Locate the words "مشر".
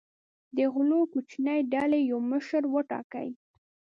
2.31-2.63